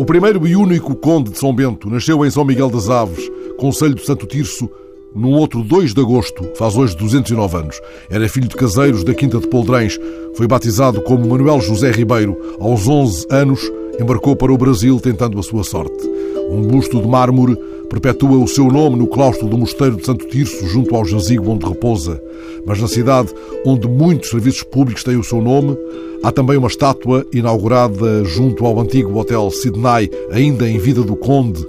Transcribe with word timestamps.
O 0.00 0.04
primeiro 0.06 0.48
e 0.48 0.56
único 0.56 0.94
conde 0.94 1.30
de 1.30 1.38
São 1.38 1.54
Bento 1.54 1.90
nasceu 1.90 2.24
em 2.24 2.30
São 2.30 2.42
Miguel 2.42 2.70
das 2.70 2.88
Aves, 2.88 3.30
Conselho 3.58 3.94
de 3.94 4.06
Santo 4.06 4.24
Tirso, 4.24 4.66
num 5.14 5.32
outro 5.32 5.62
2 5.62 5.92
de 5.92 6.00
agosto, 6.00 6.42
faz 6.56 6.74
hoje 6.74 6.96
209 6.96 7.58
anos. 7.58 7.78
Era 8.08 8.26
filho 8.26 8.48
de 8.48 8.56
caseiros 8.56 9.04
da 9.04 9.12
Quinta 9.12 9.38
de 9.38 9.46
Poldrens. 9.46 10.00
Foi 10.38 10.46
batizado 10.46 11.02
como 11.02 11.28
Manuel 11.28 11.60
José 11.60 11.90
Ribeiro. 11.90 12.34
Aos 12.58 12.88
11 12.88 13.26
anos, 13.28 13.60
embarcou 14.00 14.34
para 14.34 14.50
o 14.50 14.56
Brasil 14.56 14.98
tentando 14.98 15.38
a 15.38 15.42
sua 15.42 15.64
sorte. 15.64 16.02
Um 16.48 16.62
busto 16.62 16.98
de 16.98 17.06
mármore 17.06 17.58
perpetua 17.90 18.38
o 18.38 18.46
seu 18.46 18.68
nome 18.68 18.96
no 18.96 19.08
claustro 19.08 19.48
do 19.48 19.58
Mosteiro 19.58 19.96
de 19.96 20.06
Santo 20.06 20.24
Tirso, 20.28 20.64
junto 20.68 20.94
ao 20.94 21.04
jazigo 21.04 21.50
onde 21.50 21.66
repousa. 21.66 22.22
Mas 22.64 22.80
na 22.80 22.86
cidade, 22.86 23.34
onde 23.66 23.88
muitos 23.88 24.30
serviços 24.30 24.62
públicos 24.62 25.02
têm 25.02 25.16
o 25.16 25.24
seu 25.24 25.42
nome, 25.42 25.76
há 26.22 26.30
também 26.30 26.56
uma 26.56 26.68
estátua 26.68 27.26
inaugurada 27.32 28.24
junto 28.24 28.64
ao 28.64 28.78
antigo 28.78 29.18
Hotel 29.18 29.50
Sydney, 29.50 30.08
ainda 30.30 30.70
em 30.70 30.78
vida 30.78 31.02
do 31.02 31.16
Conde, 31.16 31.66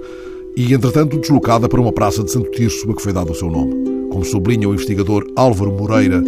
e, 0.56 0.72
entretanto, 0.72 1.18
deslocada 1.18 1.68
para 1.68 1.80
uma 1.80 1.92
praça 1.92 2.22
de 2.22 2.30
Santo 2.30 2.50
Tirso 2.52 2.88
a 2.88 2.94
que 2.94 3.02
foi 3.02 3.12
dado 3.12 3.32
o 3.32 3.34
seu 3.34 3.50
nome. 3.50 3.74
Como 4.10 4.24
sublinha 4.24 4.68
o 4.68 4.74
investigador 4.74 5.26
Álvaro 5.34 5.72
Moreira, 5.72 6.22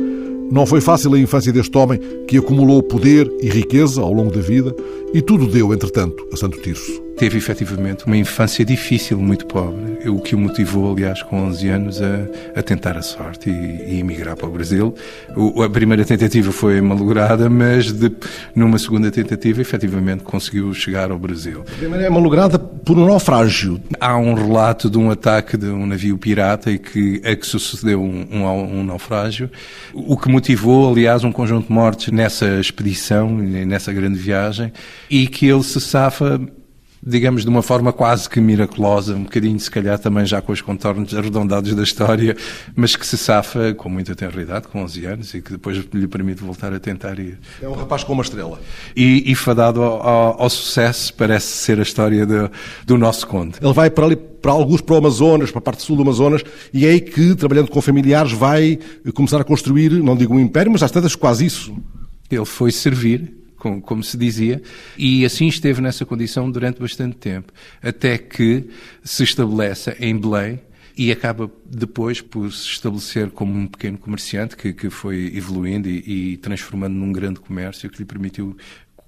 não 0.50 0.66
foi 0.66 0.80
fácil 0.80 1.14
a 1.14 1.20
infância 1.20 1.52
deste 1.52 1.76
homem 1.78 2.00
que 2.26 2.38
acumulou 2.38 2.82
poder 2.82 3.30
e 3.40 3.48
riqueza 3.48 4.00
ao 4.00 4.12
longo 4.12 4.32
da 4.32 4.40
vida 4.40 4.74
e 5.12 5.22
tudo 5.22 5.46
deu, 5.46 5.72
entretanto, 5.72 6.26
a 6.32 6.36
Santo 6.36 6.60
Tirso. 6.60 7.03
Teve 7.16 7.38
efetivamente 7.38 8.06
uma 8.06 8.16
infância 8.16 8.64
difícil, 8.64 9.18
muito 9.18 9.46
pobre, 9.46 10.08
o 10.08 10.20
que 10.20 10.34
o 10.34 10.38
motivou, 10.38 10.92
aliás, 10.92 11.22
com 11.22 11.44
11 11.44 11.68
anos, 11.68 12.02
a, 12.02 12.58
a 12.58 12.62
tentar 12.62 12.96
a 12.96 13.02
sorte 13.02 13.48
e, 13.48 13.94
e, 13.94 14.00
emigrar 14.00 14.36
para 14.36 14.48
o 14.48 14.50
Brasil. 14.50 14.92
O, 15.36 15.62
a 15.62 15.70
primeira 15.70 16.04
tentativa 16.04 16.50
foi 16.50 16.80
malograda, 16.80 17.48
mas 17.48 17.92
de, 17.92 18.10
numa 18.54 18.78
segunda 18.78 19.12
tentativa, 19.12 19.60
efetivamente, 19.60 20.24
conseguiu 20.24 20.74
chegar 20.74 21.12
ao 21.12 21.18
Brasil. 21.18 21.64
A 21.72 21.78
primeira 21.78 22.04
é 22.04 22.10
malograda 22.10 22.58
por 22.58 22.98
um 22.98 23.06
naufrágio. 23.06 23.80
Há 24.00 24.16
um 24.16 24.34
relato 24.34 24.90
de 24.90 24.98
um 24.98 25.08
ataque 25.08 25.56
de 25.56 25.66
um 25.66 25.86
navio 25.86 26.18
pirata 26.18 26.72
e 26.72 26.78
que, 26.78 27.22
a 27.24 27.36
que 27.36 27.46
sucedeu 27.46 28.02
um, 28.02 28.26
um, 28.32 28.80
um 28.80 28.84
naufrágio, 28.84 29.48
o 29.92 30.16
que 30.16 30.28
motivou, 30.28 30.90
aliás, 30.90 31.22
um 31.22 31.30
conjunto 31.30 31.68
de 31.68 31.72
mortes 31.72 32.12
nessa 32.12 32.58
expedição, 32.58 33.30
nessa 33.30 33.92
grande 33.92 34.18
viagem, 34.18 34.72
e 35.08 35.28
que 35.28 35.46
ele 35.46 35.62
se 35.62 35.80
safa 35.80 36.40
digamos, 37.06 37.42
de 37.42 37.48
uma 37.48 37.62
forma 37.62 37.92
quase 37.92 38.28
que 38.28 38.40
miraculosa, 38.40 39.14
um 39.14 39.24
bocadinho, 39.24 39.58
se 39.60 39.70
calhar, 39.70 39.98
também 39.98 40.24
já 40.24 40.40
com 40.40 40.52
os 40.52 40.60
contornos 40.60 41.14
arredondados 41.14 41.74
da 41.74 41.82
história, 41.82 42.36
mas 42.74 42.96
que 42.96 43.06
se 43.06 43.18
safa 43.18 43.74
com 43.74 43.88
muita 43.88 44.14
tenridade, 44.14 44.68
com 44.68 44.82
11 44.82 45.04
anos, 45.04 45.34
e 45.34 45.42
que 45.42 45.52
depois 45.52 45.84
lhe 45.92 46.08
permite 46.08 46.42
voltar 46.42 46.72
a 46.72 46.80
tentar 46.80 47.18
ir. 47.18 47.38
É 47.60 47.68
um 47.68 47.74
rapaz 47.74 48.02
com 48.04 48.14
uma 48.14 48.22
estrela. 48.22 48.58
E, 48.96 49.30
e 49.30 49.34
fadado 49.34 49.82
ao, 49.82 50.02
ao, 50.02 50.42
ao, 50.42 50.50
sucesso, 50.50 51.12
parece 51.14 51.48
ser 51.48 51.78
a 51.78 51.82
história 51.82 52.24
de, 52.24 52.50
do 52.86 52.96
nosso 52.96 53.26
conde. 53.26 53.56
Ele 53.60 53.72
vai 53.72 53.90
para 53.90 54.06
ali 54.06 54.16
para 54.16 54.52
alguns 54.52 54.82
para 54.82 54.94
o 54.94 54.98
Amazonas, 54.98 55.50
para 55.50 55.58
a 55.58 55.62
parte 55.62 55.82
sul 55.82 55.96
do 55.96 56.02
Amazonas, 56.02 56.42
e 56.72 56.86
é 56.86 56.90
aí 56.90 57.00
que, 57.00 57.34
trabalhando 57.34 57.70
com 57.70 57.80
familiares, 57.80 58.32
vai 58.32 58.78
começar 59.14 59.40
a 59.40 59.44
construir, 59.44 59.90
não 59.90 60.14
digo 60.14 60.34
um 60.34 60.40
império, 60.40 60.70
mas 60.70 60.82
às 60.82 60.90
tantas 60.90 61.16
quase 61.16 61.46
isso. 61.46 61.74
Ele 62.30 62.44
foi 62.44 62.70
servir 62.70 63.43
como, 63.64 63.80
como, 63.80 64.04
se 64.04 64.18
dizia, 64.18 64.60
e 64.98 65.24
assim 65.24 65.46
esteve 65.46 65.80
nessa 65.80 66.04
condição 66.04 66.50
durante 66.50 66.78
bastante 66.78 67.16
tempo, 67.16 67.50
até 67.82 68.18
que 68.18 68.68
se 69.02 69.24
estabelece 69.24 69.96
em 69.98 70.14
Belém 70.18 70.60
e 70.94 71.10
acaba 71.10 71.50
depois 71.64 72.20
por 72.20 72.52
se 72.52 72.68
estabelecer 72.68 73.30
como 73.30 73.54
um 73.54 73.66
pequeno 73.66 73.96
comerciante 73.96 74.54
que, 74.54 74.74
que 74.74 74.90
foi 74.90 75.32
evoluindo 75.34 75.88
e, 75.88 76.32
e 76.32 76.36
transformando 76.36 76.94
num 76.94 77.10
grande 77.10 77.40
comércio 77.40 77.88
que 77.88 77.98
lhe 77.98 78.04
permitiu 78.04 78.54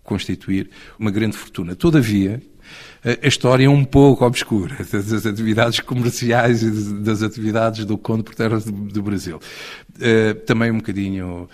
constituir 0.02 0.70
uma 0.98 1.10
grande 1.10 1.36
fortuna. 1.36 1.76
Todavia, 1.76 2.40
a 3.22 3.26
história 3.26 3.66
é 3.66 3.68
um 3.68 3.84
pouco 3.84 4.24
obscura 4.24 4.76
das 4.90 5.26
atividades 5.26 5.80
comerciais 5.80 6.62
e 6.62 6.70
das 6.94 7.22
atividades 7.22 7.84
do 7.84 7.96
Conde 7.96 8.24
por 8.24 8.34
Terras 8.34 8.64
do 8.64 9.02
Brasil. 9.02 9.38
Também 10.44 10.70
um 10.70 10.78
bocadinho 10.78 11.48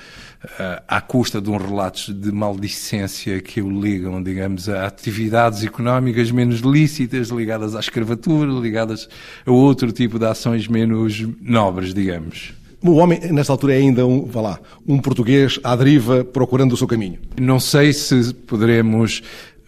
à 0.89 1.01
custa 1.01 1.41
de 1.41 1.51
um 1.51 1.57
relatos 1.57 2.09
de 2.09 2.33
maldicência 2.33 3.41
que 3.41 3.61
o 3.61 3.69
ligam, 3.81 4.23
digamos, 4.23 4.69
a 4.69 4.87
atividades 4.87 5.63
económicas 5.63 6.31
menos 6.31 6.61
lícitas, 6.61 7.29
ligadas 7.29 7.77
à 7.77 7.81
escravatura, 7.81 8.51
ligadas 8.51 9.09
a 9.47 9.51
outro 9.51 9.93
tipo 9.93 10.19
de 10.19 10.27
ações 10.27 10.67
menos 10.67 11.25
nobres, 11.41 11.95
digamos. 11.95 12.55
O 12.85 12.97
homem, 12.97 13.21
nesta 13.31 13.53
altura, 13.53 13.75
é 13.75 13.77
ainda 13.77 14.05
um, 14.05 14.25
vá 14.25 14.41
lá, 14.41 14.61
um 14.85 14.99
português 14.99 15.61
à 15.63 15.77
deriva 15.77 16.25
procurando 16.25 16.73
o 16.73 16.77
seu 16.77 16.89
caminho. 16.89 17.21
Não 17.41 17.61
sei 17.61 17.93
se 17.93 18.35
poderemos 18.35 19.23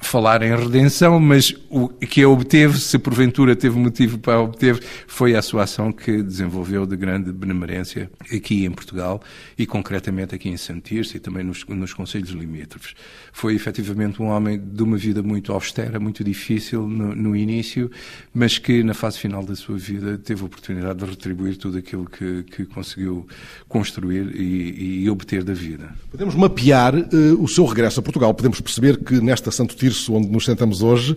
falar 0.06 0.42
em 0.42 0.54
redenção, 0.54 1.19
mas 1.19 1.54
o 1.70 1.88
que 1.88 2.22
a 2.22 2.28
obteve, 2.28 2.78
se 2.78 2.98
porventura 2.98 3.56
teve 3.56 3.78
motivo 3.78 4.19
para 4.19 4.34
a 4.34 4.42
obter, 4.42 4.81
foi 5.06 5.34
a 5.34 5.42
sua 5.42 5.65
ação 5.65 5.92
que 5.92 6.22
desenvolveu 6.22 6.87
de 6.87 6.97
grande 6.97 7.32
benemerência 7.32 8.10
aqui 8.32 8.64
em 8.64 8.70
Portugal 8.70 9.20
e 9.59 9.66
concretamente 9.66 10.34
aqui 10.34 10.48
em 10.48 10.56
Santirce 10.56 11.16
e 11.16 11.20
também 11.20 11.44
nos, 11.44 11.64
nos 11.66 11.93
Conselhos 11.93 12.31
Limítrofes. 12.31 12.94
Foi 13.32 13.54
efetivamente 13.54 14.22
um 14.22 14.26
homem 14.26 14.60
de 14.60 14.82
uma 14.82 14.97
vida 14.97 15.22
muito 15.22 15.53
austera, 15.53 15.98
muito 15.98 16.22
difícil 16.22 16.87
no, 16.87 17.14
no 17.14 17.37
início, 17.37 17.91
mas 18.32 18.59
que 18.59 18.82
na 18.82 18.94
fase 18.94 19.19
final 19.19 19.44
da 19.44 19.56
sua 19.56 19.76
vida 19.76 20.19
teve 20.19 20.43
a 20.43 20.47
oportunidade 20.47 20.98
de 20.98 21.04
retribuir 21.04 21.56
tudo 21.56 21.78
aquilo 21.78 22.04
que, 22.06 22.43
que 22.44 22.64
conseguiu 22.64 23.26
construir 23.69 24.34
e, 24.34 25.04
e, 25.04 25.10
obter 25.10 25.43
da 25.43 25.54
vida. 25.54 25.94
Podemos 26.10 26.34
mapear 26.34 26.94
uh, 26.94 27.43
o 27.43 27.48
seu 27.48 27.64
regresso 27.64 28.00
a 28.00 28.03
Portugal, 28.03 28.34
podemos 28.34 28.60
perceber 28.60 28.98
que 28.98 29.20
nesta 29.20 29.50
Santo 29.50 29.75
Tirso 29.75 29.94
Onde 30.09 30.28
nos 30.28 30.44
sentamos 30.44 30.82
hoje, 30.82 31.16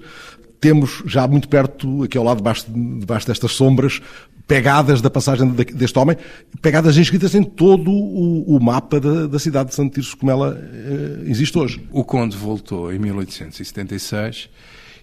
temos 0.60 1.04
já 1.06 1.28
muito 1.28 1.48
perto, 1.48 2.04
aqui 2.04 2.18
ao 2.18 2.24
lado, 2.24 2.38
debaixo, 2.38 2.66
debaixo 2.70 3.28
destas 3.28 3.52
sombras, 3.52 4.02
pegadas 4.48 5.02
da 5.02 5.10
passagem 5.10 5.50
deste 5.50 6.00
homem, 6.00 6.18
pegadas 6.62 6.98
inscritas 6.98 7.36
em 7.36 7.44
todo 7.44 7.92
o, 7.92 8.56
o 8.56 8.64
mapa 8.64 9.00
da, 9.00 9.28
da, 9.28 9.40
cidade 9.40 9.70
de 9.70 9.76
Santo 9.76 9.94
Tirso, 9.94 10.16
como 10.16 10.32
ela 10.32 10.58
eh, 10.58 11.24
existe 11.26 11.58
hoje. 11.58 11.86
O 11.92 12.04
Conde 12.04 12.36
voltou 12.38 12.92
em 12.94 12.98
1876 12.98 14.50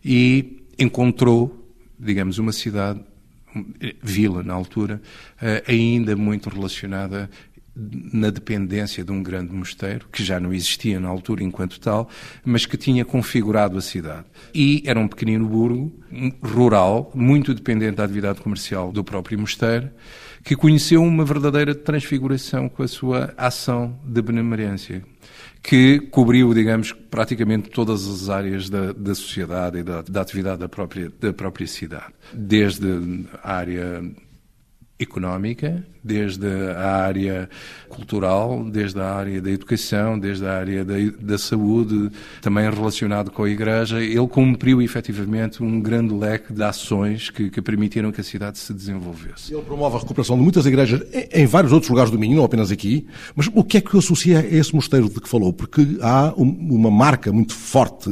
e 0.04 0.64
encontrou, 0.78 1.68
digamos, 1.98 2.38
uma 2.38 2.52
cidade, 2.52 3.00
vila 4.02 4.42
na 4.42 4.54
altura, 4.54 5.00
eh, 5.40 5.62
ainda 5.68 6.16
muito 6.16 6.48
relacionada 6.48 7.30
na 7.76 8.30
dependência 8.30 9.02
de 9.02 9.10
um 9.10 9.22
grande 9.22 9.52
mosteiro, 9.52 10.06
que 10.12 10.22
já 10.22 10.38
não 10.38 10.52
existia 10.52 11.00
na 11.00 11.08
altura 11.08 11.42
enquanto 11.42 11.80
tal, 11.80 12.08
mas 12.44 12.66
que 12.66 12.76
tinha 12.76 13.04
configurado 13.04 13.76
a 13.76 13.80
cidade. 13.80 14.24
E 14.54 14.82
era 14.86 14.98
um 14.98 15.08
pequenino 15.08 15.46
burgo, 15.46 15.92
rural, 16.40 17.10
muito 17.14 17.52
dependente 17.52 17.96
da 17.96 18.04
atividade 18.04 18.40
comercial 18.40 18.92
do 18.92 19.02
próprio 19.02 19.38
mosteiro, 19.38 19.90
que 20.44 20.54
conheceu 20.54 21.02
uma 21.02 21.24
verdadeira 21.24 21.74
transfiguração 21.74 22.68
com 22.68 22.82
a 22.82 22.88
sua 22.88 23.34
ação 23.36 23.98
de 24.04 24.22
benemerência, 24.22 25.02
que 25.60 25.98
cobriu, 25.98 26.54
digamos, 26.54 26.92
praticamente 26.92 27.70
todas 27.70 28.06
as 28.06 28.28
áreas 28.28 28.70
da, 28.70 28.92
da 28.92 29.14
sociedade 29.14 29.78
e 29.78 29.82
da, 29.82 30.02
da 30.02 30.20
atividade 30.20 30.58
da 30.58 30.68
própria, 30.68 31.10
da 31.18 31.32
própria 31.32 31.66
cidade. 31.66 32.12
Desde 32.32 32.86
a 33.42 33.54
área 33.54 34.04
económica, 34.98 35.84
desde 36.04 36.46
a 36.76 36.96
área 36.96 37.48
cultural, 37.88 38.64
desde 38.64 39.00
a 39.00 39.14
área 39.14 39.40
da 39.40 39.50
educação, 39.50 40.18
desde 40.18 40.44
a 40.44 40.52
área 40.52 40.84
da, 40.84 40.94
da, 41.20 41.38
saúde, 41.38 42.10
também 42.42 42.68
relacionado 42.68 43.30
com 43.30 43.44
a 43.44 43.48
Igreja. 43.48 44.02
Ele 44.02 44.26
cumpriu 44.28 44.82
efetivamente 44.82 45.62
um 45.62 45.80
grande 45.80 46.12
leque 46.12 46.52
de 46.52 46.62
ações 46.62 47.30
que, 47.30 47.48
que 47.48 47.62
permitiram 47.62 48.12
que 48.12 48.20
a 48.20 48.24
cidade 48.24 48.58
se 48.58 48.74
desenvolvesse. 48.74 49.54
Ele 49.54 49.62
promove 49.62 49.96
a 49.96 50.00
recuperação 50.00 50.36
de 50.36 50.42
muitas 50.42 50.66
igrejas 50.66 51.02
em, 51.12 51.42
em, 51.42 51.46
vários 51.46 51.72
outros 51.72 51.88
lugares 51.88 52.10
do 52.10 52.18
Minho, 52.18 52.36
não 52.36 52.44
apenas 52.44 52.70
aqui. 52.70 53.06
Mas 53.34 53.48
o 53.54 53.64
que 53.64 53.78
é 53.78 53.80
que 53.80 53.94
o 53.96 53.98
associa 53.98 54.40
a 54.40 54.46
esse 54.46 54.74
mosteiro 54.74 55.08
de 55.08 55.20
que 55.20 55.28
falou? 55.28 55.52
Porque 55.52 55.98
há 56.02 56.34
um, 56.36 56.48
uma 56.70 56.90
marca 56.90 57.32
muito 57.32 57.54
forte 57.54 58.10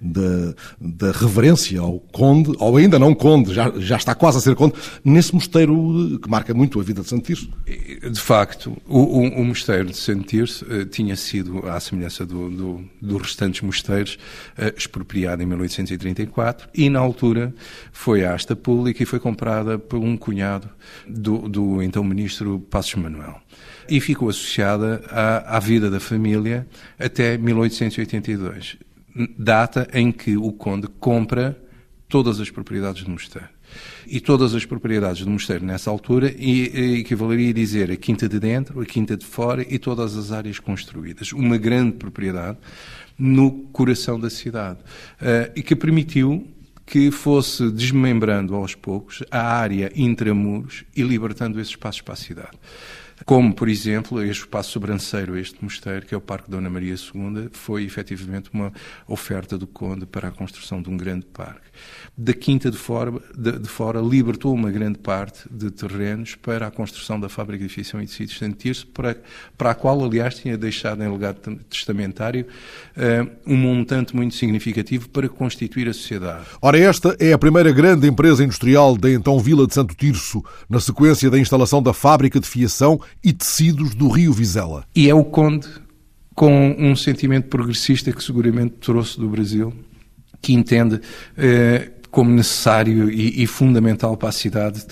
da, 0.00 1.12
reverência 1.12 1.80
ao 1.80 1.98
conde, 2.12 2.52
ou 2.58 2.76
ainda 2.76 2.98
não 2.98 3.14
conde, 3.14 3.54
já, 3.54 3.72
já 3.76 3.96
está 3.96 4.14
quase 4.14 4.38
a 4.38 4.40
ser 4.40 4.54
conde, 4.54 4.74
nesse 5.04 5.34
mosteiro 5.34 6.18
que 6.22 6.28
marca 6.28 6.52
muito 6.52 6.78
a 6.78 6.82
vida 6.82 7.02
de 7.02 7.08
Santo 7.08 7.15
Tirso. 7.24 7.50
De 7.64 8.20
facto, 8.20 8.76
o, 8.86 8.98
o, 8.98 9.40
o 9.40 9.44
mosteiro 9.44 9.86
de 9.86 9.96
Santo 9.96 10.24
Tirso 10.24 10.64
uh, 10.64 10.84
tinha 10.84 11.16
sido, 11.16 11.68
à 11.68 11.78
semelhança 11.80 12.24
do, 12.24 12.50
do, 12.50 12.84
dos 13.00 13.22
restantes 13.22 13.60
mosteiros, 13.62 14.18
uh, 14.58 14.76
expropriado 14.76 15.42
em 15.42 15.46
1834 15.46 16.68
e, 16.74 16.88
na 16.90 16.98
altura, 16.98 17.54
foi 17.92 18.24
à 18.24 18.34
asta 18.34 18.54
pública 18.54 19.02
e 19.02 19.06
foi 19.06 19.18
comprada 19.18 19.78
por 19.78 19.98
um 19.98 20.16
cunhado 20.16 20.68
do, 21.08 21.48
do 21.48 21.82
então 21.82 22.04
ministro 22.04 22.60
Passos 22.60 22.94
Manuel. 22.94 23.40
E 23.88 24.00
ficou 24.00 24.28
associada 24.28 25.02
à, 25.10 25.56
à 25.56 25.60
vida 25.60 25.90
da 25.90 26.00
família 26.00 26.66
até 26.98 27.38
1882, 27.38 28.76
data 29.38 29.88
em 29.92 30.12
que 30.12 30.36
o 30.36 30.52
conde 30.52 30.88
compra 31.00 31.60
todas 32.08 32.40
as 32.40 32.50
propriedades 32.50 33.04
do 33.04 33.10
mosteiro 33.10 33.55
e 34.06 34.20
todas 34.20 34.54
as 34.54 34.64
propriedades 34.64 35.24
do 35.24 35.30
mosteiro 35.30 35.64
nessa 35.64 35.90
altura 35.90 36.34
e, 36.36 37.00
equivaleria 37.00 37.50
a 37.50 37.54
dizer 37.54 37.90
a 37.90 37.96
quinta 37.96 38.28
de 38.28 38.38
dentro, 38.38 38.80
a 38.80 38.86
quinta 38.86 39.16
de 39.16 39.24
fora 39.24 39.66
e 39.68 39.78
todas 39.78 40.16
as 40.16 40.32
áreas 40.32 40.58
construídas. 40.58 41.32
Uma 41.32 41.56
grande 41.56 41.96
propriedade 41.96 42.58
no 43.18 43.50
coração 43.72 44.20
da 44.20 44.30
cidade 44.30 44.78
uh, 44.80 45.52
e 45.54 45.62
que 45.62 45.74
permitiu 45.74 46.46
que 46.84 47.10
fosse 47.10 47.70
desmembrando 47.70 48.54
aos 48.54 48.74
poucos 48.74 49.22
a 49.30 49.40
área 49.40 49.90
intramuros 49.94 50.84
e 50.94 51.02
libertando 51.02 51.58
esses 51.58 51.70
espaços 51.70 52.00
para 52.00 52.14
a 52.14 52.16
cidade. 52.16 52.56
Como, 53.24 53.54
por 53.54 53.68
exemplo, 53.68 54.22
este 54.22 54.42
espaço 54.42 54.70
sobranceiro, 54.72 55.38
este 55.38 55.62
mosteiro, 55.62 56.04
que 56.04 56.14
é 56.14 56.18
o 56.18 56.20
Parque 56.20 56.50
Dona 56.50 56.68
Maria 56.68 56.94
II, 56.94 57.48
foi 57.50 57.84
efetivamente 57.84 58.50
uma 58.52 58.72
oferta 59.08 59.56
do 59.56 59.66
Conde 59.66 60.04
para 60.04 60.28
a 60.28 60.30
construção 60.30 60.82
de 60.82 60.90
um 60.90 60.96
grande 60.96 61.24
parque. 61.26 61.66
Da 62.16 62.32
Quinta 62.32 62.70
de 62.70 62.76
Fora, 62.76 63.12
de, 63.36 63.58
de 63.58 63.68
fora 63.68 64.00
libertou 64.00 64.54
uma 64.54 64.70
grande 64.70 64.98
parte 64.98 65.42
de 65.50 65.70
terrenos 65.70 66.34
para 66.34 66.66
a 66.66 66.70
construção 66.70 67.18
da 67.18 67.28
fábrica 67.28 67.66
de 67.66 67.72
feição 67.72 68.00
e 68.02 68.06
tecidos 68.06 68.38
de 68.38 68.52
Tirso, 68.52 68.86
para, 68.88 69.16
para 69.56 69.70
a 69.70 69.74
qual, 69.74 70.04
aliás, 70.04 70.36
tinha 70.36 70.56
deixado 70.56 71.02
em 71.02 71.10
legado 71.10 71.56
testamentário 71.68 72.46
uh, 72.96 73.30
um 73.46 73.56
montante 73.56 74.14
muito 74.14 74.34
significativo 74.34 75.08
para 75.08 75.28
constituir 75.28 75.88
a 75.88 75.92
sociedade. 75.92 76.44
Ora, 76.60 76.78
esta 76.78 77.16
é 77.18 77.32
a 77.32 77.38
primeira 77.38 77.72
grande 77.72 78.06
empresa 78.06 78.44
industrial 78.44 78.96
da 78.96 79.10
então 79.10 79.38
Vila 79.38 79.66
de 79.66 79.74
Santo 79.74 79.94
Tirso, 79.94 80.44
na 80.68 80.80
sequência 80.80 81.30
da 81.30 81.38
instalação 81.38 81.82
da 81.82 81.92
fábrica 81.92 82.38
de 82.40 82.46
fiação 82.46 83.00
e 83.22 83.32
tecidos 83.32 83.94
do 83.94 84.08
Rio 84.08 84.32
Vizela. 84.32 84.84
E 84.94 85.08
é 85.08 85.14
o 85.14 85.24
Conde 85.24 85.68
com 86.34 86.76
um 86.78 86.94
sentimento 86.94 87.48
progressista 87.48 88.12
que 88.12 88.22
seguramente 88.22 88.74
trouxe 88.80 89.18
do 89.18 89.28
Brasil, 89.28 89.72
que 90.42 90.52
entende 90.52 91.00
eh, 91.36 91.90
como 92.10 92.30
necessário 92.30 93.10
e, 93.10 93.42
e, 93.42 93.46
fundamental 93.46 94.16
para 94.16 94.28
a 94.28 94.32
cidade 94.32 94.84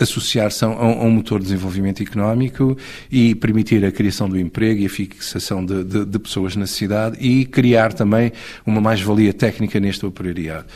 associar-se 0.00 0.64
a, 0.64 0.68
a, 0.68 1.04
um 1.04 1.10
motor 1.10 1.40
de 1.40 1.46
desenvolvimento 1.46 2.02
económico 2.02 2.76
e 3.10 3.34
permitir 3.34 3.84
a 3.84 3.90
criação 3.90 4.28
do 4.28 4.38
emprego 4.38 4.80
e 4.80 4.86
a 4.86 4.88
fixação 4.88 5.64
de, 5.64 5.82
de, 5.82 6.04
de 6.04 6.18
pessoas 6.18 6.54
na 6.54 6.66
cidade 6.66 7.16
e 7.20 7.44
criar 7.44 7.92
também 7.92 8.32
uma 8.64 8.80
mais-valia 8.80 9.32
técnica 9.32 9.80
neste 9.80 10.06
operariado. 10.06 10.66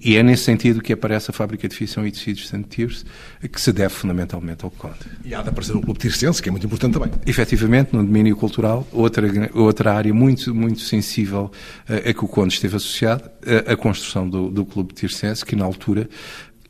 E 0.00 0.16
é 0.16 0.22
nesse 0.22 0.44
sentido 0.44 0.80
que 0.80 0.92
aparece 0.92 1.30
a 1.30 1.34
fábrica 1.34 1.68
de 1.68 1.74
feição 1.74 2.06
e 2.06 2.12
tecidos 2.12 2.42
de 2.42 2.48
Santo 2.48 2.68
Tirso, 2.68 3.04
que 3.52 3.60
se 3.60 3.72
deve 3.72 3.92
fundamentalmente 3.92 4.64
ao 4.64 4.70
Conde. 4.70 4.94
E 5.24 5.34
há 5.34 5.42
de 5.42 5.48
aparecer 5.48 5.76
um 5.76 5.80
clube 5.80 5.98
tircense, 5.98 6.40
que 6.40 6.48
é 6.48 6.52
muito 6.52 6.66
importante 6.66 6.92
também. 6.94 7.10
Efetivamente, 7.26 7.92
no 7.92 8.04
domínio 8.04 8.36
cultural, 8.36 8.86
outra, 8.92 9.26
outra 9.54 9.94
área 9.94 10.14
muito, 10.14 10.54
muito 10.54 10.80
sensível 10.80 11.50
a, 11.88 12.10
a 12.10 12.14
que 12.14 12.24
o 12.24 12.28
Conde 12.28 12.54
esteve 12.54 12.76
associado, 12.76 13.28
a, 13.68 13.72
a 13.72 13.76
construção 13.76 14.28
do, 14.28 14.50
do 14.50 14.64
clube 14.64 14.94
tircense, 14.94 15.44
que 15.44 15.56
na 15.56 15.64
altura 15.64 16.08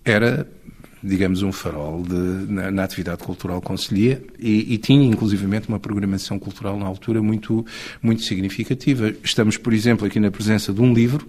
era 0.05 0.49
digamos, 1.03 1.43
um 1.43 1.53
farol 1.53 2.03
de, 2.03 2.53
na, 2.53 2.71
na, 2.71 2.85
atividade 2.85 3.23
cultural 3.23 3.61
conselhia 3.61 4.23
e, 4.39 4.75
e, 4.75 4.79
tinha, 4.79 5.07
inclusivamente, 5.07 5.69
uma 5.69 5.79
programação 5.79 6.39
cultural 6.39 6.79
na 6.79 6.87
altura 6.87 7.23
muito, 7.23 7.65
muito 8.03 8.23
significativa. 8.23 9.13
Estamos, 9.23 9.57
por 9.57 9.73
exemplo, 9.73 10.07
aqui 10.07 10.19
na 10.19 10.31
presença 10.31 10.73
de 10.73 10.81
um 10.81 10.93
livro 10.93 11.27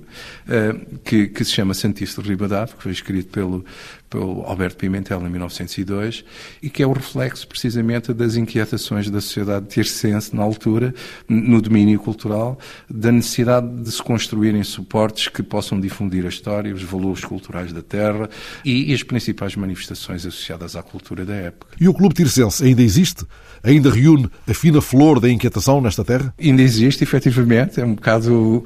uh, 0.48 1.00
que, 1.04 1.28
que 1.28 1.44
se 1.44 1.52
chama 1.52 1.74
Santíssimo 1.74 2.26
Ribadavia, 2.26 2.76
que 2.76 2.84
foi 2.84 2.92
escrito 2.92 3.30
pelo, 3.30 3.64
pelo 4.10 4.44
Alberto 4.44 4.78
Pimentel 4.78 5.22
em 5.22 5.30
1902 5.30 6.26
e 6.62 6.70
que 6.70 6.82
é 6.82 6.88
o 6.88 6.92
reflexo 6.92 7.48
precisamente 7.48 8.12
das 8.14 8.36
inquietações 8.36 9.10
da 9.10 9.22
sociedade 9.22 9.68
tircense 9.68 10.36
na 10.36 10.42
altura, 10.42 10.94
no 11.28 11.62
domínio 11.62 12.00
cultural, 12.00 12.58
da 12.90 13.12
necessidade 13.12 13.68
de 13.84 13.92
se 13.92 14.02
construírem 14.02 14.64
suportes 14.64 15.28
que 15.28 15.44
possam 15.44 15.80
difundir 15.80 16.26
a 16.26 16.30
história, 16.30 16.74
os 16.74 16.84
valores 16.84 17.24
culturais 17.24 17.72
da 17.72 17.82
terra 17.82 18.30
e, 18.66 18.92
e 18.92 18.94
as 18.94 19.04
principais 19.04 19.56
manifestações 19.60 20.26
associadas 20.26 20.76
à 20.76 20.82
cultura 20.82 21.24
da 21.24 21.36
época. 21.36 21.76
E 21.80 21.88
o 21.88 21.94
Clube 21.94 22.16
Tircense 22.16 22.64
ainda 22.64 22.82
existe? 22.82 23.26
Ainda 23.62 23.92
reúne 23.92 24.30
a 24.48 24.54
fina 24.54 24.82
flor 24.82 25.20
da 25.20 25.30
inquietação 25.30 25.82
nesta 25.82 26.04
terra? 26.04 26.34
Ainda 26.42 26.62
existe, 26.62 27.04
efetivamente. 27.04 27.80
É 27.80 27.86
um 27.86 27.94
bocado, 27.94 28.64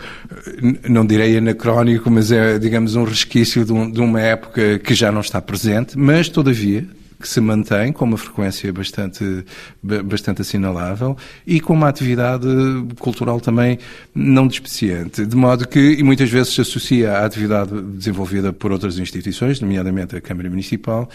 não 0.87 1.05
direi 1.05 1.37
anacrónico, 1.37 2.09
mas 2.11 2.31
é, 2.31 2.59
digamos, 2.59 2.95
um 2.95 3.03
resquício 3.03 3.65
de, 3.65 3.73
um, 3.73 3.89
de 3.89 3.99
uma 3.99 4.21
época 4.21 4.77
que 4.79 4.93
já 4.93 5.11
não 5.11 5.21
está 5.21 5.33
está 5.33 5.41
presente, 5.41 5.97
mas, 5.97 6.29
todavia, 6.29 6.85
que 7.23 7.29
se 7.29 7.39
mantém 7.39 7.93
com 7.93 8.03
uma 8.03 8.17
frequência 8.17 8.71
bastante, 8.73 9.45
bastante 9.81 10.41
assinalável 10.41 11.15
e 11.47 11.61
com 11.61 11.71
uma 11.71 11.87
atividade 11.87 12.45
cultural 12.99 13.39
também 13.39 13.79
não 14.13 14.45
despeciente, 14.45 15.25
de 15.25 15.35
modo 15.37 15.65
que 15.65 15.79
e 15.79 16.03
muitas 16.03 16.29
vezes 16.29 16.53
se 16.53 16.59
associa 16.59 17.13
à 17.13 17.25
atividade 17.25 17.81
desenvolvida 17.81 18.51
por 18.51 18.73
outras 18.73 18.99
instituições, 18.99 19.61
nomeadamente 19.61 20.17
a 20.17 20.21
Câmara 20.21 20.49
Municipal, 20.49 21.09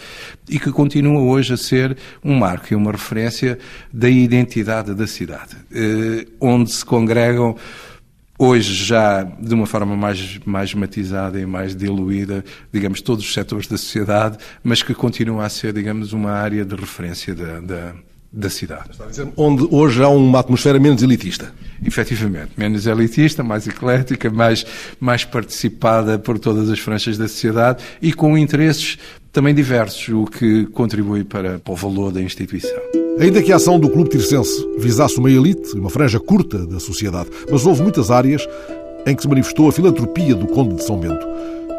e 0.49 0.59
que 0.59 0.71
continua 0.71 1.21
hoje 1.21 1.53
a 1.53 1.57
ser 1.57 1.95
um 2.25 2.33
marco 2.33 2.73
e 2.73 2.75
uma 2.75 2.91
referência 2.91 3.59
da 3.93 4.09
identidade 4.09 4.95
da 4.95 5.05
cidade, 5.05 5.57
eh, 5.71 6.25
onde 6.41 6.71
se 6.71 6.83
congregam 6.83 7.55
hoje 8.39 8.73
já 8.73 9.23
de 9.23 9.53
uma 9.53 9.65
forma 9.65 9.97
mais, 9.97 10.39
mais 10.45 10.73
matizada 10.73 11.39
e 11.39 11.45
mais 11.45 11.75
diluída, 11.75 12.43
digamos, 12.71 13.01
todos 13.01 13.25
os 13.25 13.33
setores 13.33 13.67
da 13.67 13.77
sociedade, 13.77 14.37
mas 14.63 14.81
que 14.81 14.93
continua 14.93 15.45
a 15.45 15.49
ser, 15.49 15.73
digamos, 15.73 16.13
uma 16.13 16.31
área 16.31 16.63
de 16.63 16.73
referência 16.73 17.35
da, 17.35 17.59
da, 17.59 17.93
da 18.31 18.49
cidade. 18.49 18.91
Onde 19.35 19.67
hoje 19.69 20.01
há 20.01 20.07
uma 20.07 20.39
atmosfera 20.39 20.79
menos 20.79 21.03
elitista. 21.03 21.53
Efetivamente, 21.85 22.51
menos 22.57 22.87
elitista, 22.87 23.43
mais 23.43 23.67
eclética, 23.67 24.29
mais, 24.29 24.65
mais 24.99 25.25
participada 25.25 26.17
por 26.17 26.39
todas 26.39 26.69
as 26.69 26.79
franjas 26.79 27.17
da 27.17 27.27
sociedade 27.27 27.83
e 28.01 28.13
com 28.13 28.37
interesses 28.37 28.97
também 29.31 29.53
diversos, 29.53 30.07
o 30.09 30.25
que 30.25 30.65
contribui 30.67 31.23
para, 31.23 31.59
para 31.59 31.73
o 31.73 31.75
valor 31.75 32.11
da 32.11 32.21
instituição. 32.21 32.98
Ainda 33.19 33.41
que 33.41 33.51
a 33.51 33.57
ação 33.57 33.77
do 33.77 33.89
Clube 33.89 34.09
Tircense 34.09 34.65
visasse 34.77 35.17
uma 35.19 35.29
elite, 35.29 35.77
uma 35.77 35.89
franja 35.89 36.21
curta 36.21 36.65
da 36.65 36.79
sociedade, 36.79 37.29
mas 37.51 37.65
houve 37.65 37.81
muitas 37.81 38.09
áreas 38.09 38.47
em 39.05 39.13
que 39.13 39.21
se 39.21 39.27
manifestou 39.27 39.67
a 39.67 39.73
filantropia 39.73 40.33
do 40.33 40.47
Conde 40.47 40.75
de 40.75 40.83
São 40.85 40.97
Bento. 40.97 41.27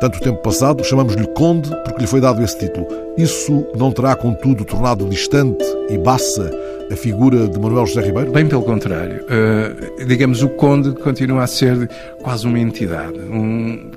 Tanto 0.00 0.20
tempo 0.20 0.42
passado, 0.42 0.84
chamamos-lhe 0.84 1.26
Conde 1.28 1.70
porque 1.84 2.02
lhe 2.02 2.06
foi 2.06 2.20
dado 2.20 2.42
esse 2.42 2.58
título. 2.58 2.86
Isso 3.16 3.66
não 3.74 3.90
terá, 3.90 4.14
contudo, 4.14 4.66
tornado 4.66 5.08
distante 5.08 5.64
e 5.88 5.96
baça 5.96 6.50
a 6.92 6.96
figura 6.96 7.48
de 7.48 7.58
Manuel 7.58 7.86
José 7.86 8.02
Ribeiro? 8.02 8.32
Bem 8.32 8.46
pelo 8.46 8.62
contrário. 8.62 9.24
Uh, 9.24 10.04
digamos, 10.06 10.42
o 10.42 10.48
Conde 10.50 10.92
continua 10.92 11.44
a 11.44 11.46
ser 11.46 11.88
quase 12.22 12.46
uma 12.46 12.58
entidade, 12.58 13.18
um 13.18 13.90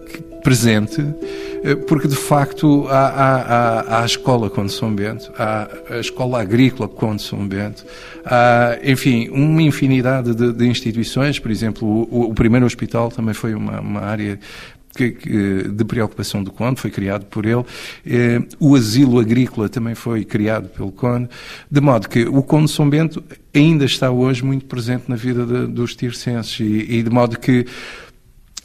presente, 0.43 1.01
uh, 1.01 1.77
porque 1.87 2.07
de 2.07 2.15
facto 2.15 2.87
há, 2.89 3.07
há, 3.07 3.35
há, 3.35 3.79
há, 3.79 4.03
a 4.03 4.05
escola 4.05 4.49
Conde 4.49 4.71
São 4.71 4.93
Bento, 4.93 5.31
há 5.37 5.69
a 5.89 5.99
escola 5.99 6.41
agrícola 6.41 6.87
Conde 6.87 7.21
São 7.21 7.47
Bento, 7.47 7.85
há, 8.25 8.77
enfim, 8.83 9.29
uma 9.29 9.61
infinidade 9.61 10.35
de, 10.35 10.51
de 10.51 10.67
instituições, 10.67 11.39
por 11.39 11.49
exemplo, 11.49 11.87
o, 11.87 12.29
o, 12.29 12.33
primeiro 12.33 12.65
hospital 12.65 13.09
também 13.09 13.33
foi 13.33 13.53
uma, 13.55 13.79
uma 13.79 14.01
área 14.01 14.39
que, 14.95 15.11
que, 15.11 15.63
de 15.69 15.85
preocupação 15.85 16.43
do 16.43 16.51
Conde, 16.51 16.79
foi 16.79 16.91
criado 16.91 17.25
por 17.25 17.45
ele. 17.45 17.63
Eh, 18.05 18.41
o 18.59 18.75
asilo 18.75 19.19
agrícola 19.19 19.67
também 19.67 19.95
foi 19.95 20.23
criado 20.23 20.69
pelo 20.69 20.91
Conde, 20.91 21.29
de 21.69 21.81
modo 21.81 22.07
que 22.07 22.23
o 22.25 22.43
Conde 22.43 22.69
São 22.69 22.89
Bento 22.89 23.23
ainda 23.53 23.85
está 23.85 24.11
hoje 24.11 24.43
muito 24.43 24.65
presente 24.65 25.05
na 25.07 25.15
vida 25.15 25.45
de, 25.45 25.67
dos 25.67 25.95
tircenses 25.95 26.59
e, 26.59 26.97
e 26.97 27.03
de 27.03 27.09
modo 27.09 27.39
que, 27.39 27.65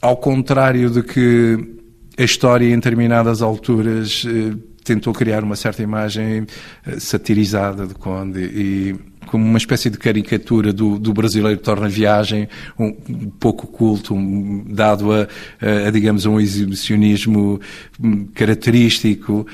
ao 0.01 0.17
contrário 0.17 0.89
de 0.89 1.03
que 1.03 1.79
a 2.17 2.23
história 2.23 2.65
em 2.65 2.75
determinadas 2.75 3.41
alturas 3.41 4.25
eh, 4.27 4.55
tentou 4.83 5.13
criar 5.13 5.43
uma 5.43 5.55
certa 5.55 5.83
imagem 5.83 6.45
eh, 6.85 6.99
satirizada 6.99 7.85
do 7.85 7.97
Conde 7.97 8.39
e 8.39 8.95
como 9.27 9.45
uma 9.45 9.57
espécie 9.57 9.89
de 9.89 9.97
caricatura 9.97 10.73
do, 10.73 10.97
do 10.97 11.13
brasileiro 11.13 11.59
torna 11.59 11.87
viagem 11.87 12.49
um, 12.77 12.87
um 13.07 13.29
pouco 13.29 13.67
culto, 13.67 14.15
um, 14.15 14.65
dado 14.67 15.13
a, 15.13 15.27
a, 15.61 15.87
a, 15.87 15.91
digamos, 15.91 16.25
um 16.25 16.39
exibicionismo 16.39 17.59
hum, 18.01 18.25
característico. 18.33 19.45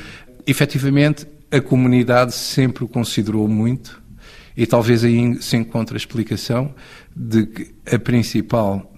Efetivamente, 0.48 1.28
a 1.52 1.60
comunidade 1.60 2.34
sempre 2.34 2.86
o 2.86 2.88
considerou 2.88 3.48
muito 3.48 4.02
e 4.56 4.66
talvez 4.66 5.04
aí 5.04 5.42
se 5.42 5.58
encontre 5.58 5.96
a 5.96 5.98
explicação 5.98 6.74
de 7.14 7.46
que 7.46 7.76
a 7.94 8.00
principal 8.00 8.95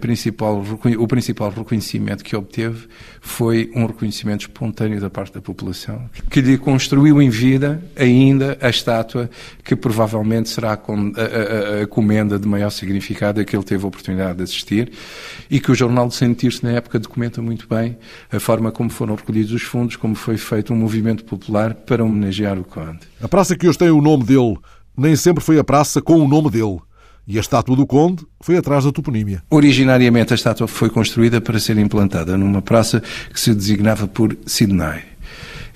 principal, 0.00 0.62
o 0.98 1.06
principal 1.06 1.50
reconhecimento 1.50 2.24
que 2.24 2.34
obteve 2.34 2.88
foi 3.20 3.70
um 3.74 3.86
reconhecimento 3.86 4.42
espontâneo 4.42 5.00
da 5.00 5.08
parte 5.08 5.34
da 5.34 5.40
população, 5.40 6.08
que 6.30 6.40
lhe 6.40 6.58
construiu 6.58 7.22
em 7.22 7.30
vida 7.30 7.82
ainda 7.96 8.58
a 8.60 8.68
estátua 8.68 9.30
que 9.64 9.76
provavelmente 9.76 10.48
será 10.48 10.72
a, 10.72 10.72
a, 10.72 11.82
a, 11.82 11.86
comenda 11.86 12.38
de 12.38 12.48
maior 12.48 12.70
significado 12.70 13.40
a 13.40 13.44
que 13.44 13.56
ele 13.56 13.64
teve 13.64 13.84
a 13.84 13.88
oportunidade 13.88 14.38
de 14.38 14.44
assistir 14.44 14.92
e 15.50 15.60
que 15.60 15.70
o 15.70 15.74
Jornal 15.74 16.08
de 16.08 16.14
Sentir-se 16.14 16.64
na 16.64 16.72
época 16.72 16.98
documenta 16.98 17.40
muito 17.40 17.68
bem 17.68 17.96
a 18.30 18.40
forma 18.40 18.72
como 18.72 18.90
foram 18.90 19.14
recolhidos 19.14 19.52
os 19.52 19.62
fundos, 19.62 19.96
como 19.96 20.14
foi 20.14 20.36
feito 20.36 20.72
um 20.72 20.76
movimento 20.76 21.24
popular 21.24 21.74
para 21.74 22.04
homenagear 22.04 22.58
o 22.58 22.64
Conde. 22.64 23.00
A 23.20 23.28
praça 23.28 23.56
que 23.56 23.68
hoje 23.68 23.78
tem 23.78 23.90
o 23.90 24.00
nome 24.00 24.24
dele 24.24 24.56
nem 24.98 25.14
sempre 25.14 25.44
foi 25.44 25.58
a 25.60 25.64
praça 25.64 26.02
com 26.02 26.16
o 26.16 26.26
nome 26.26 26.50
dele. 26.50 26.80
E 27.28 27.36
a 27.36 27.40
estátua 27.42 27.76
do 27.76 27.86
Conde 27.86 28.26
foi 28.40 28.56
atrás 28.56 28.84
da 28.84 28.90
toponímia. 28.90 29.42
Originariamente 29.50 30.32
a 30.32 30.34
estátua 30.34 30.66
foi 30.66 30.88
construída 30.88 31.42
para 31.42 31.60
ser 31.60 31.76
implantada 31.76 32.38
numa 32.38 32.62
praça 32.62 33.02
que 33.30 33.38
se 33.38 33.54
designava 33.54 34.08
por 34.08 34.34
Sidney. 34.46 35.18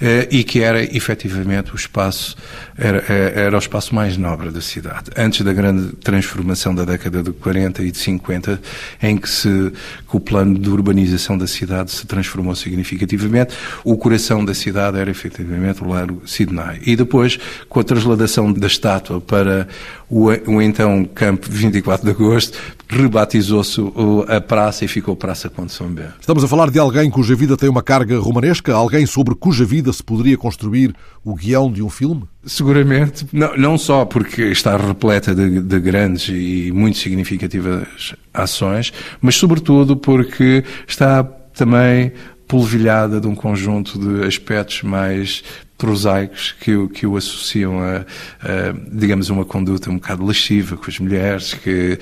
eh, 0.03 0.27
e 0.33 0.43
que 0.43 0.61
era 0.61 0.83
efetivamente 0.83 1.73
o 1.73 1.77
espaço, 1.77 2.37
era, 2.77 3.05
eh, 3.09 3.33
era 3.37 3.55
o 3.55 3.59
espaço 3.59 3.95
mais 3.95 4.17
nobre 4.17 4.51
da 4.51 4.61
cidade. 4.61 5.13
Antes 5.17 5.43
da 5.43 5.53
grande 5.53 5.95
transformação 5.97 6.75
da 6.75 6.85
década 6.85 7.23
de 7.23 7.31
40 7.31 7.85
e 7.85 7.93
de 7.93 7.99
50, 7.99 8.61
em 9.01 9.17
que, 9.17 9.31
se, 9.31 9.49
que 9.49 10.17
o 10.17 10.19
plano 10.19 10.59
de 10.59 10.69
urbanização 10.69 11.39
da 11.39 11.47
cidade 11.47 11.93
se 11.93 12.05
transformou 12.05 12.57
significativamente, 12.57 13.55
o 13.85 13.97
coração 13.97 14.45
da 14.45 14.55
cidade 14.55 14.99
era 14.99 15.11
efetivamente 15.11 15.85
o 15.85 15.89
Largo 15.89 16.23
Sidney. 16.27 16.81
E 16.85 16.97
depois, 16.97 17.39
com 17.69 17.79
a 17.79 17.85
transladação 17.85 18.53
da 18.53 18.67
estátua 18.67 19.21
para 19.21 19.69
o, 20.13 20.27
o 20.27 20.61
então 20.61 21.07
campo 21.07 21.47
24 21.51 22.05
de 22.05 22.11
Agosto, 22.11 22.59
rebatizou-se 22.87 23.81
a 24.29 24.43
praça 24.43 24.85
e 24.85 24.89
ficou 24.89 25.17
Praça 25.17 25.49
Conde 25.49 25.73
Bento. 25.89 26.13
Estamos 26.21 26.45
a 26.45 26.49
falar 26.49 26.71
de 26.71 26.79
alguém 26.79 27.11
cuja 27.11 27.35
vida 27.35 27.57
tem 27.57 27.71
uma 27.71 27.83
carga 27.83 28.19
romanesca, 28.19 28.75
alguém 28.75 29.07
sobre 29.07 29.35
cuja 29.35 29.65
vida 29.65 29.91
se 29.91 30.03
poderia 30.03 30.37
construir 30.37 30.95
o 31.25 31.35
guião 31.35 31.73
de 31.73 31.83
um 31.83 31.89
filme? 31.89 32.25
Seguramente, 32.45 33.27
não, 33.33 33.57
não 33.57 33.79
só 33.79 34.05
porque 34.05 34.43
está 34.43 34.77
repleta 34.77 35.35
de, 35.35 35.63
de, 35.63 35.81
grandes 35.81 36.29
e 36.29 36.71
muito 36.73 36.99
significativas 36.99 38.15
ações, 38.35 38.93
mas 39.19 39.37
sobretudo 39.37 39.97
porque 39.97 40.63
está 40.87 41.25
também 41.25 42.13
polvilhada 42.47 43.19
de 43.19 43.27
um 43.27 43.35
conjunto 43.35 43.99
de 43.99 44.27
aspectos 44.27 44.83
mais 44.83 45.43
prosaicos 45.83 46.55
que, 46.61 46.77
o, 46.77 46.89
que 46.89 47.05
o 47.05 47.17
associam 47.17 47.81
a, 47.81 47.97
a, 47.97 48.73
digamos, 48.93 49.31
uma 49.31 49.45
conduta 49.45 49.91
um 49.91 49.95
bocado 49.95 50.25
lasciva 50.25 50.77
com 50.77 50.89
as 50.89 51.01
mulheres, 51.01 51.55
que, 51.55 51.99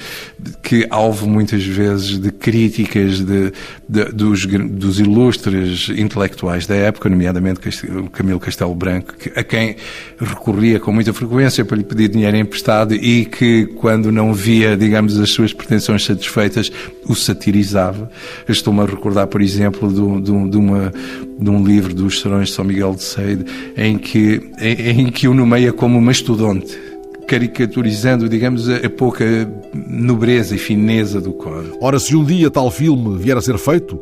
que 0.63 0.87
alvo 0.91 1.27
muitas 1.27 1.65
vezes 1.65 2.19
de 2.19 2.31
críticas 2.31 3.21
de, 3.21 3.51
de 3.89 4.05
dos, 4.13 4.45
dos 4.45 5.01
ilustres 5.01 5.89
intelectuais 5.89 6.67
da 6.67 6.75
época, 6.75 7.09
nomeadamente 7.09 7.61
Camilo 8.13 8.39
Castelo 8.39 8.75
Branco, 8.75 9.15
a 9.35 9.43
quem 9.43 9.77
recorria 10.21 10.79
com 10.79 10.93
muita 10.93 11.15
frequência 11.15 11.65
para 11.65 11.79
lhe 11.79 11.85
pedir 11.85 12.09
dinheiro 12.09 12.37
emprestado 12.37 12.95
e 12.95 13.25
que, 13.25 13.65
quando 13.77 14.13
não 14.13 14.35
via, 14.35 14.77
digamos, 14.77 15.19
as 15.19 15.31
suas 15.31 15.55
pretensões 15.55 16.05
satisfeitas, 16.05 16.71
o 17.09 17.15
satirizava. 17.15 18.11
Estou-me 18.47 18.81
a 18.81 18.85
recordar, 18.85 19.27
por 19.27 19.41
exemplo, 19.41 19.89
de, 19.89 20.31
de, 20.31 20.51
de, 20.51 20.57
uma, 20.59 20.93
de 21.39 21.49
um 21.49 21.65
livro 21.65 21.95
dos 21.95 22.21
Serões 22.21 22.51
de 22.51 22.55
São 22.55 22.65
Miguel 22.65 22.95
de 22.95 23.05
Seide, 23.05 23.45
em 23.77 23.99
que, 23.99 24.51
em, 24.61 25.01
em 25.03 25.11
que 25.11 25.29
o 25.29 25.35
nomeia 25.35 25.73
como 25.73 26.01
mastodonte, 26.01 26.79
caricaturizando, 27.27 28.29
digamos, 28.29 28.69
a, 28.69 28.77
a 28.77 28.91
pouca 28.91 29.25
nobreza 29.75 30.55
e 30.55 30.59
fineza 30.59 31.21
do 31.21 31.33
coro. 31.33 31.77
Ora, 31.81 31.99
se 31.99 32.17
um 32.17 32.25
dia 32.25 32.51
tal 32.51 32.71
filme 32.71 33.17
vier 33.19 33.37
a 33.37 33.43
ser 33.43 33.57
feito, 33.59 34.01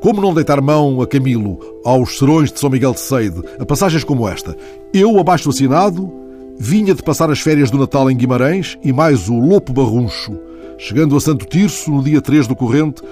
como 0.00 0.22
não 0.22 0.32
deitar 0.32 0.62
mão 0.62 1.02
a 1.02 1.06
Camilo, 1.06 1.58
aos 1.84 2.18
serões 2.18 2.50
de 2.50 2.58
São 2.58 2.70
Miguel 2.70 2.92
de 2.92 3.00
Seide, 3.00 3.42
a 3.58 3.66
passagens 3.66 4.02
como 4.02 4.26
esta? 4.26 4.56
Eu, 4.94 5.18
abaixo 5.18 5.50
assinado, 5.50 6.10
vinha 6.58 6.94
de 6.94 7.02
passar 7.02 7.30
as 7.30 7.40
férias 7.40 7.70
do 7.70 7.78
Natal 7.78 8.10
em 8.10 8.16
Guimarães 8.16 8.78
e 8.82 8.92
mais 8.92 9.28
o 9.28 9.38
Lopo 9.38 9.72
Barruncho. 9.72 10.38
Chegando 10.78 11.16
a 11.16 11.20
Santo 11.20 11.44
Tirso, 11.44 11.90
no 11.90 12.02
dia 12.02 12.22
3 12.22 12.46
do 12.46 12.56
corrente, 12.56 13.02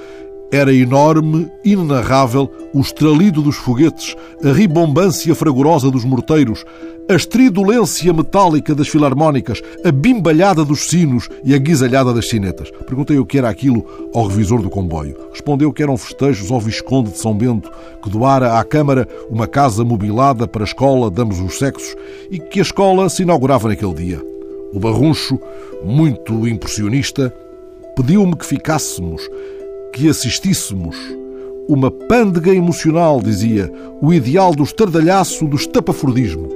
era 0.50 0.73
enorme, 0.73 1.50
inenarrável, 1.64 2.50
o 2.73 2.81
estralido 2.81 3.43
dos 3.43 3.57
foguetes, 3.57 4.17
a 4.43 4.50
ribombância 4.50 5.35
fragorosa 5.35 5.90
dos 5.90 6.05
morteiros, 6.05 6.64
a 7.11 7.14
estridulência 7.14 8.12
metálica 8.12 8.75
das 8.75 8.88
filarmónicas, 8.88 9.62
a 9.85 9.90
bimbalhada 9.90 10.64
dos 10.64 10.88
sinos 10.88 11.28
e 11.45 11.55
a 11.55 11.59
guisalhada 11.59 12.12
das 12.12 12.28
sinetas. 12.28 12.71
Perguntei 12.87 13.19
o 13.19 13.25
que 13.25 13.38
era 13.38 13.49
aquilo 13.49 14.11
ao 14.14 14.26
revisor 14.26 14.61
do 14.61 14.71
comboio. 14.71 15.17
Respondeu 15.33 15.73
que 15.73 15.83
eram 15.83 15.97
festejos 15.97 16.50
ao 16.50 16.61
Visconde 16.61 17.11
de 17.11 17.19
São 17.19 17.35
Bento, 17.35 17.71
que 18.02 18.11
doara 18.11 18.59
à 18.59 18.64
Câmara 18.64 19.09
uma 19.31 19.47
casa 19.47 19.85
mobilada 19.85 20.47
para 20.47 20.62
a 20.62 20.67
escola 20.67 21.11
de 21.11 21.21
ambos 21.21 21.40
os 21.40 21.59
sexos 21.59 21.95
e 22.31 22.38
que 22.38 22.59
a 22.59 22.62
escola 22.62 23.09
se 23.09 23.23
inaugurava 23.23 23.69
naquele 23.69 23.95
dia. 23.95 24.23
O 24.75 24.78
barruncho, 24.78 25.40
muito 25.83 26.47
impressionista, 26.47 27.35
pediu-me 27.97 28.37
que 28.37 28.45
ficássemos 28.45 29.23
que 29.92 30.09
assistíssemos. 30.09 30.97
Uma 31.68 31.90
pândega 31.90 32.54
emocional, 32.54 33.21
dizia, 33.21 33.71
o 34.00 34.12
ideal 34.12 34.54
do 34.54 34.62
estardalhaço 34.62 35.47
do 35.47 35.57
estapafordismo. 35.57 36.49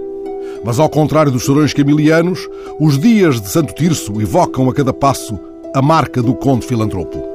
Mas 0.64 0.78
ao 0.78 0.88
contrário 0.88 1.32
dos 1.32 1.44
sorões 1.44 1.74
camilianos, 1.74 2.48
os 2.80 2.98
dias 2.98 3.40
de 3.40 3.48
Santo 3.48 3.74
Tirso 3.74 4.20
evocam 4.20 4.68
a 4.68 4.74
cada 4.74 4.92
passo 4.92 5.38
a 5.74 5.82
marca 5.82 6.22
do 6.22 6.34
conde 6.34 6.66
filantropo. 6.66 7.31